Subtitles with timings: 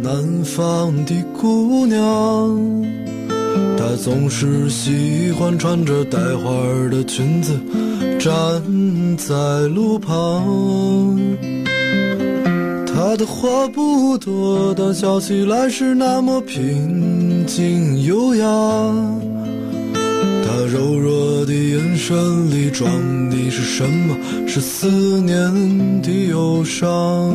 [0.00, 1.98] 南方的姑娘，
[3.76, 6.50] 她总是喜欢穿着带花
[6.90, 7.58] 的裙子
[8.18, 8.62] 站
[9.16, 9.34] 在
[9.68, 11.18] 路旁。
[12.86, 18.44] 她的话不多，但笑起来是那么平静优雅。
[20.44, 22.90] 她柔弱的眼神里装
[23.30, 24.16] 的是什么？
[24.46, 24.88] 是思
[25.20, 27.34] 念的忧伤。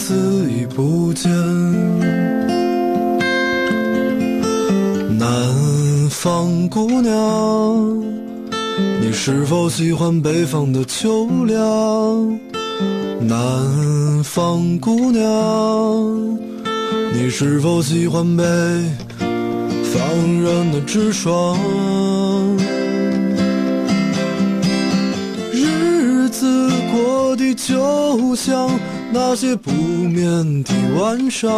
[0.00, 1.30] 子已不见。
[5.18, 5.28] 南
[6.08, 8.02] 方姑娘，
[9.00, 12.40] 你是否喜欢北方的秋凉？
[13.20, 15.20] 南方姑娘。
[17.12, 21.58] 你是否喜欢北方人的直爽？
[25.52, 26.70] 日子
[27.50, 28.70] 过得就像
[29.12, 31.50] 那些不眠的晚上。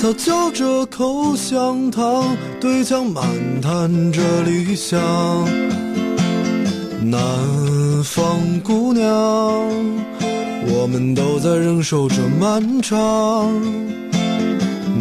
[0.00, 3.24] 他嚼着口香糖，对墙漫
[3.60, 5.00] 谈着理想。
[7.02, 7.20] 南
[8.04, 9.04] 方姑娘。
[10.66, 12.98] 我们都在忍受着漫长。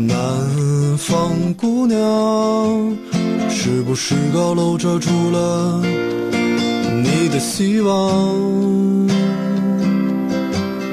[0.05, 0.17] 南
[0.97, 1.97] 方姑娘，
[3.49, 5.81] 是不是高楼遮住了
[7.55, 9.15] 希望？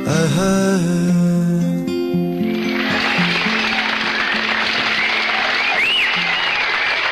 [0.07, 0.43] 哎嘿。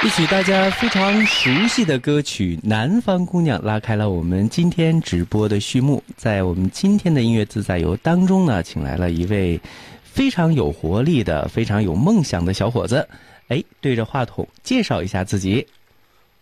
[0.04, 6.04] 一曲大家非常熟悉的歌曲《南方姑娘》拉开了我们今天直播的序幕。
[6.14, 9.58] 在我们今天的音乐自在游当中呢，请来了一位
[10.04, 13.08] 非常有活力的、非常有梦想的小伙子。
[13.48, 15.66] 哎，对着话筒介绍一下自己。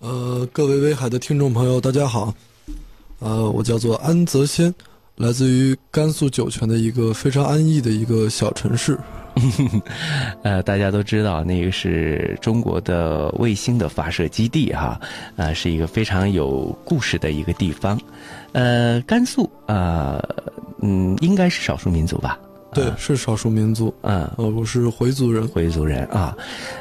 [0.00, 2.34] 呃，各位威海的听众朋友，大家好。
[3.18, 4.74] 呃，我叫做安泽先，
[5.16, 8.98] 来自于甘肃酒泉的一个非常安逸的一个小城市。
[10.42, 14.98] 呃，大家都知道那个是中国的卫星的发射基地哈，
[15.36, 18.00] 呃，是一个非常有故事的一个地方。
[18.52, 20.18] 呃，甘肃啊，
[20.80, 22.38] 嗯，应该是少数民族吧？
[22.76, 23.92] 对，是少数民族。
[24.02, 25.46] 嗯，呃，我是回族人。
[25.48, 26.36] 回族人啊，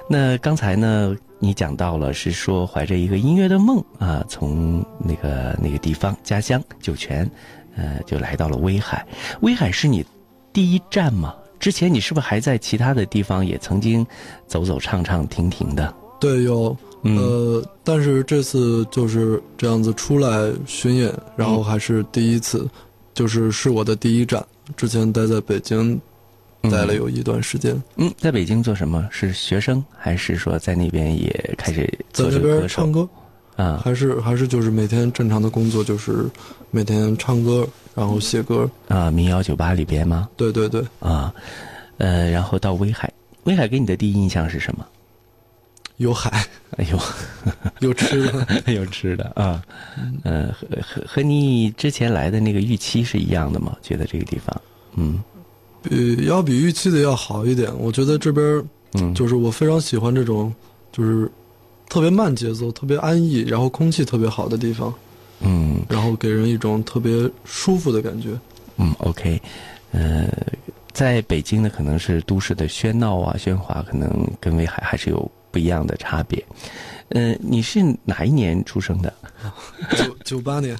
[0.09, 7.29] 那刚才呢，你讲到了是说怀着一个音乐的梦啊，从那个那个地方家乡酒泉，
[7.75, 9.05] 呃，就来到了威海。
[9.41, 10.05] 威海是你
[10.51, 11.33] 第一站吗？
[11.57, 14.05] 之前你是不是还在其他的地方也曾经
[14.45, 15.91] 走走唱唱停停的？
[16.19, 22.67] 对，有，呃，但是这次就是这样子出来巡演，然后还是第一次，
[23.13, 24.45] 就是是我的第一站。
[24.75, 25.99] 之前待在北京，
[26.63, 27.81] 待了有一段时间。
[27.95, 29.07] 嗯，在北京做什么？
[29.11, 33.07] 是学生，还是说在那边也开始在那边唱歌？
[33.55, 36.25] 啊，还是还是就是每天正常的工作，就是
[36.71, 37.67] 每天唱歌。
[37.95, 40.27] 然后写歌啊，民谣酒吧里边吗？
[40.35, 41.33] 对对对啊，
[41.97, 43.09] 呃，然后到威海，
[43.45, 44.85] 威海给你的第一印象是什么？
[45.97, 46.45] 有海，
[46.77, 46.99] 哎呦，
[47.79, 49.61] 有吃的， 有吃的啊。
[50.23, 53.75] 嗯，和和和你之前来的那个预期是一样的吗？
[53.81, 54.61] 觉得这个地方，
[54.95, 55.23] 嗯
[55.81, 57.71] 比要比预期的要好一点。
[57.77, 58.63] 我觉得这边
[58.93, 60.53] 嗯，就是我非常喜欢这种，
[60.91, 61.29] 就是
[61.87, 64.93] 特别慢节奏、特别安逸，然后空气特别好的地方，
[65.41, 68.29] 嗯然后给人一种特别舒服的感觉。
[68.77, 69.39] 嗯，OK，
[69.91, 70.27] 呃，
[70.91, 74.09] 在北京呢，可能是都市的喧闹啊、喧哗，可能
[74.41, 76.43] 跟威海还是有不一样的差别。
[77.11, 79.13] 呃，你是哪一年出生的？
[79.95, 80.77] 九九八年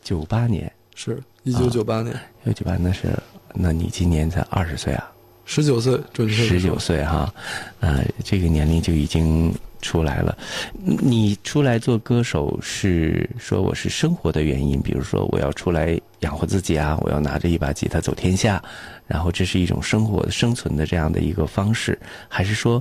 [0.00, 2.14] 九八年，是一九九八年，
[2.44, 3.12] 一九九八那是，
[3.52, 5.10] 那你今年才二十岁啊？
[5.44, 7.34] 十九岁，准确十九岁哈，
[7.80, 9.52] 呃，这个年龄就已经
[9.82, 10.38] 出来了。
[10.84, 18.62] 你出来做歌手是说我是生活的原因，比如说我要出来养活自己啊，我要拿着一把吉他走天下，
[19.08, 21.98] 然后这是一种生活生存的这样的一个方式，
[22.28, 22.80] 还是说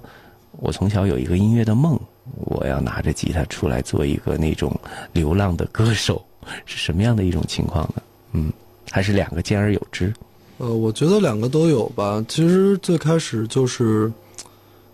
[0.52, 2.00] 我从小有一个音乐的梦，
[2.36, 4.78] 我要拿着吉他出来做一个那种
[5.14, 6.24] 流浪的歌手，
[6.66, 8.02] 是什么样的一种情况呢？
[8.34, 8.52] 嗯，
[8.92, 10.14] 还是两个兼而有之？
[10.58, 12.24] 呃，我觉得两个都有吧。
[12.28, 14.12] 其实最开始就是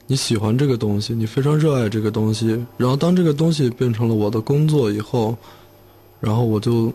[0.06, 5.36] 你喜欢这个东西，你非常热爱这个东西，然后当这个东西变成了我的工作以后，
[6.20, 6.94] 然后我就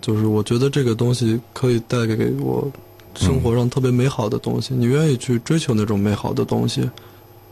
[0.00, 2.70] 就是我觉得这个东西可以带给我
[3.16, 6.88] 生活上特别美好的东西，你愿意去追求那种美好的东西，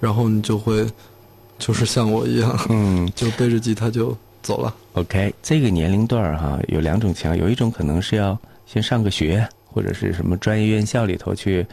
[0.02, 0.84] 然后你就会
[1.60, 3.08] 就是像我一样，嗯。
[3.14, 4.75] 就背着吉他就走了。
[4.94, 11.64] OK，这个年龄段儿哈，有两种情况，有一种可能是要先上个学，或者是什么专业院校里头去，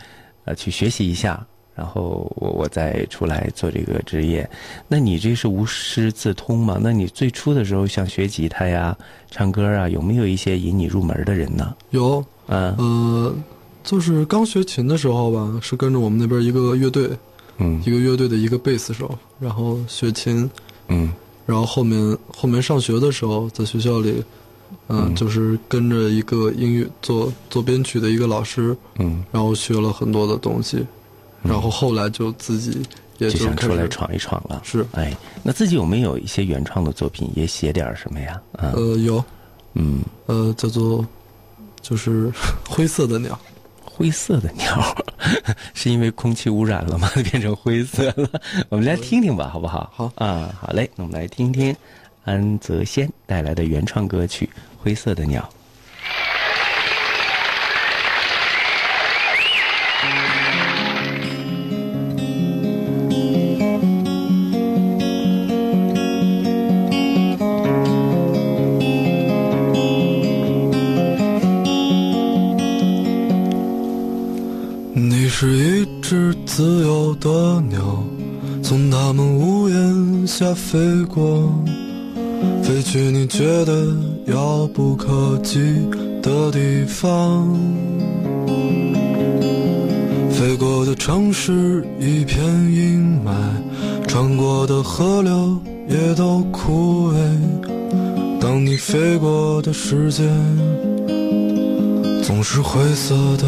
[0.45, 1.43] 呃，去学习一下，
[1.75, 4.47] 然后我我再出来做这个职业。
[4.87, 6.77] 那你这是无师自通吗？
[6.79, 8.95] 那你最初的时候像学吉他呀、
[9.31, 11.75] 唱歌啊，有没有一些引你入门的人呢？
[11.89, 13.35] 有嗯呃，
[13.83, 17.09] 就是刚学琴的时候吧，是跟着我们那边一个乐队，
[17.59, 17.81] 嗯。
[17.85, 20.50] 一个乐队的一个贝斯手，然后学琴，
[20.88, 21.11] 嗯。
[21.45, 24.23] 然后后面后面上学的时候，在学校里，
[24.88, 25.15] 嗯、嗯。
[25.15, 30.85] 就是跟着一个音乐做做编曲的一个老师，嗯，然后学了很多的东西，
[31.41, 32.81] 然后后来就自己
[33.17, 34.61] 也就想出来闯一闯了。
[34.63, 34.85] 是。
[34.94, 38.39] 哎，那自己有没有一些原创的作品，也写点什么呀？
[38.53, 39.23] 啊，呃有。
[39.73, 41.06] 嗯，呃叫做
[41.81, 42.31] 就是
[42.67, 43.39] 灰色的鸟，
[43.99, 44.95] 灰色的鸟，
[45.75, 47.09] 是因为空气污染了吗？
[47.29, 48.29] 变成灰色了？
[48.69, 49.91] 我们来听听吧，好不好？
[49.93, 51.75] 好啊，好嘞，那我们来听听
[52.23, 54.45] 安泽先带来的原创歌曲
[54.81, 55.41] 《灰色的鸟》。
[80.39, 81.53] 下飞过，
[82.63, 83.94] 飞去你觉得
[84.27, 85.59] 遥不可及
[86.24, 87.45] 的地方。
[90.31, 92.41] 飞过的城市一片
[92.71, 95.57] 阴霾，穿过的河流
[95.89, 97.15] 也都枯萎。
[98.39, 100.24] 当你飞过的世界
[102.24, 103.45] 总是灰色的。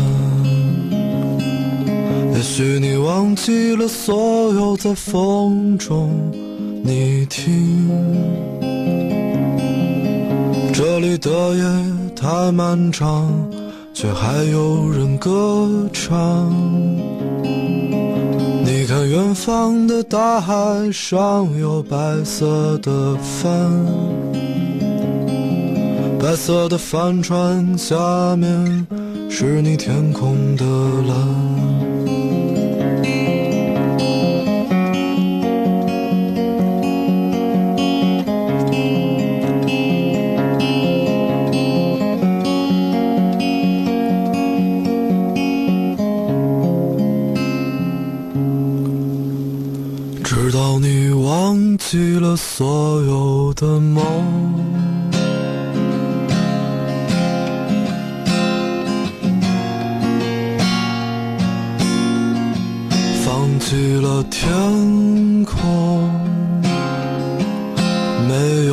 [2.34, 6.12] 也许你忘记了所有在风中，
[6.84, 7.90] 你听，
[10.74, 11.64] 这里的夜
[12.16, 13.32] 太漫长，
[13.94, 16.52] 却还有人歌唱。
[18.66, 20.54] 你看远方的大海
[20.92, 23.86] 上有白色的帆，
[26.20, 28.88] 白色的帆船下面
[29.30, 30.66] 是你天空的
[31.08, 31.81] 蓝。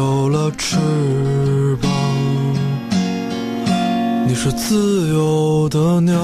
[0.08, 0.78] 有了翅
[1.82, 1.90] 膀。
[4.26, 6.14] 你是自由的鸟，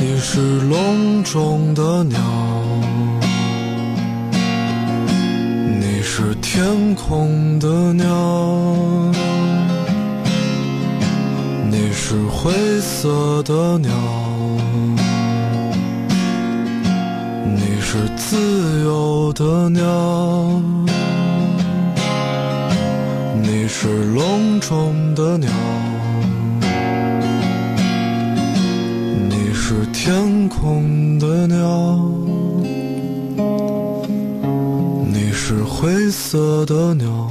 [0.00, 2.18] 你是笼中的鸟，
[5.80, 8.04] 你是天空的鸟，
[11.70, 13.90] 你是灰色的鸟。
[17.92, 20.62] 是自由的鸟，
[23.42, 25.50] 你是笼中的鸟，
[29.28, 32.00] 你是天空的鸟，
[35.04, 37.28] 你是灰色的鸟。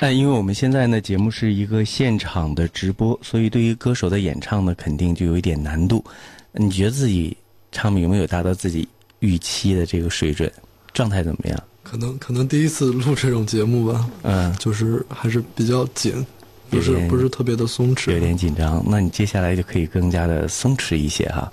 [0.00, 6.04] 但因为我们现在呢，节目是一个现场的直播，所以对于歌手的演唱呢，肯定就有一点难度。
[6.52, 7.36] 你觉得自己
[7.72, 8.88] 唱有没有达到自己
[9.18, 10.50] 预期的这个水准？
[10.94, 11.62] 状态怎么样？
[11.82, 16.24] 可能可能第一次录这种节目吧，嗯，就是还是比较紧，
[16.70, 18.12] 不是不是特别的松弛。
[18.12, 18.84] 有点紧张。
[18.86, 21.52] 那你接下来就可以更加的松弛一些哈。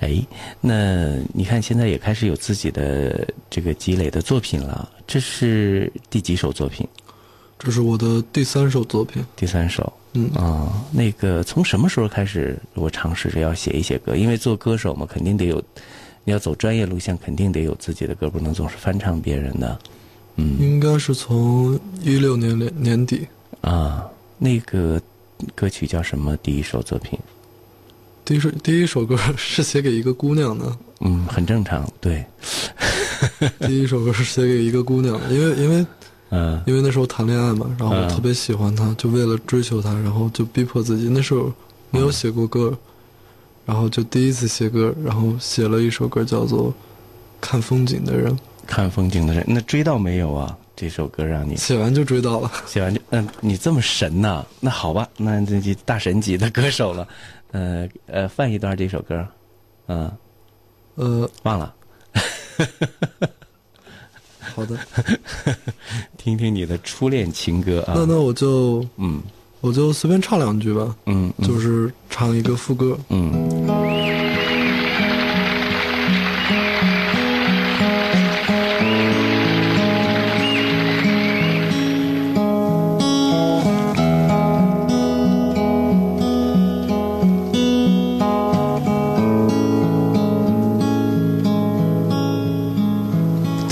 [0.00, 0.20] 哎，
[0.60, 6.86] 那你看现在也开始有自己的这个积累的作品了，这是第几首作品？
[7.58, 9.24] 这是我的第三首作品。
[9.34, 9.92] 第三首。
[10.18, 14.16] 嗯啊、那个从什么时候开始我尝试着要写一写歌？
[14.16, 15.62] 因为做歌手嘛，肯定得有，
[16.24, 19.78] 你要走专业路线，肯定得有自己的歌，不能总是翻唱别人的。
[20.36, 23.26] 嗯应该是从一六年年年底，
[23.60, 24.06] 啊，
[24.38, 24.98] 那个
[25.54, 26.34] 歌曲叫什么？
[26.38, 27.18] 第一首作品？
[28.24, 32.24] 第一首第一首歌是写给一个姑娘的，嗯，很正常，对，
[33.66, 35.86] 第一首歌是写给一个姑娘的，因为因为
[36.30, 36.62] 嗯。
[36.66, 38.08] 因为那时候谈恋爱嘛，然后我嗯。
[38.08, 41.08] 特别喜欢他，就为了追求他，然后就逼迫自己。
[41.08, 41.52] 那时候
[41.90, 42.76] 没有写过歌，
[43.64, 46.70] 然后就第一次写歌，然后写了一首歌叫做
[47.40, 48.32] 《看风景的人》，
[48.66, 50.56] 看风景的人，那追到没有啊？
[50.74, 51.56] 这首歌让你？
[51.56, 52.52] 写完就追到了。
[52.66, 57.08] 写完就，嗯，你这么神呐、那好吧，那这这大神级的歌手了，
[57.52, 59.26] 呃呃，放一段这首歌，
[59.86, 60.12] 嗯、
[60.96, 61.74] 呃，忘了，
[64.56, 64.76] 好的，
[66.16, 67.92] 听听你的初恋情歌啊。
[67.94, 69.22] 那那我就嗯。
[69.62, 71.48] 我就随便唱两句吧，嗯，嗯。
[71.48, 72.96] 就是唱一个副歌。
[73.08, 73.66] 嗯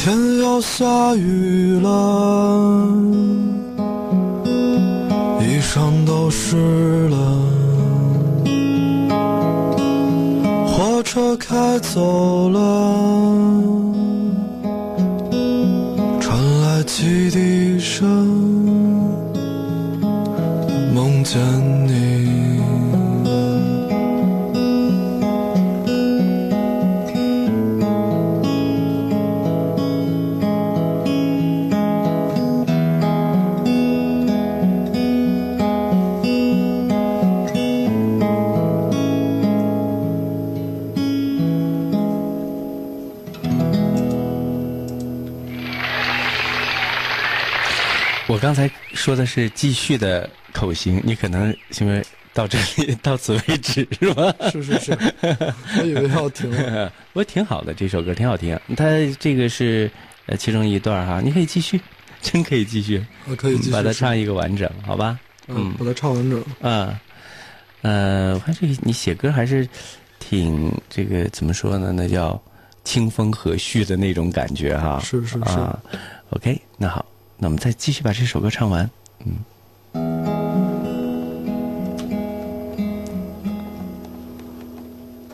[0.04, 2.86] 天要下雨了，
[5.40, 7.16] 衣裳都湿了，
[10.66, 12.60] 火车开走了，
[48.44, 51.48] 刚才说的是继续的口型，你可能
[51.80, 54.34] 因为到这里到此为止是吧？
[54.52, 54.98] 是是是，
[55.78, 56.92] 我以为要停了。
[57.14, 58.54] 不过挺好的，这首歌挺好听。
[58.76, 58.84] 它
[59.18, 59.90] 这个是
[60.26, 61.80] 呃其中一段哈，你可以继续，
[62.20, 65.18] 真可以继续，我可以继续把它唱一个完整，好吧？
[65.48, 66.44] 嗯，把它唱完整。
[66.60, 67.00] 啊，
[67.80, 69.66] 呃，我看这个你写歌还是
[70.18, 71.92] 挺这个怎么说呢？
[71.92, 72.38] 那叫
[72.84, 75.00] 清风和煦的那种感觉哈。
[75.02, 75.82] 是是是啊。
[76.28, 77.06] OK，那好，
[77.44, 78.90] 那我们再继续把这首歌唱完。
[79.26, 79.34] 嗯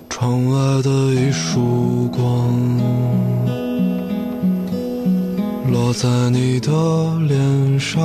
[0.09, 2.53] 窗外的一束光，
[5.71, 6.73] 落在你的
[7.29, 8.03] 脸上，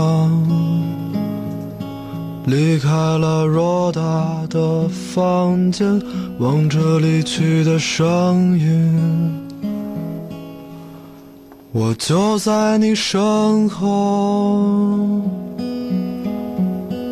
[2.46, 6.00] 离开了偌大的房间，
[6.38, 9.45] 望着离去的声音。
[11.78, 14.56] 我就在你身后，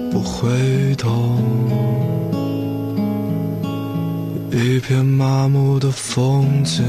[0.09, 1.35] 不回头。
[4.51, 6.81] 一片麻木的风景，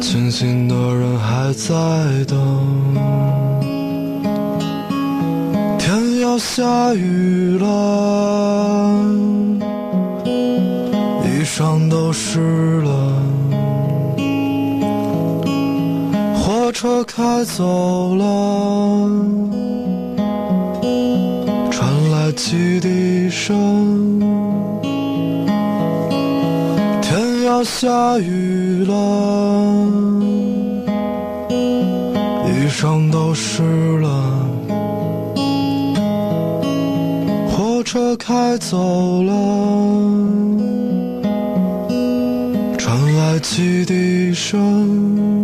[0.00, 1.74] 清醒的人还在
[2.28, 2.38] 等。
[5.76, 7.66] 天要下雨了，
[10.24, 13.15] 衣裳都湿了，
[16.76, 19.08] 火车开走了。
[21.70, 24.20] 传来汽笛声，
[27.00, 28.94] 天要下雨了，
[32.44, 33.62] 衣裳都湿
[34.00, 34.10] 了。
[37.56, 39.32] 火车开走了，
[42.76, 45.35] 传来汽笛声。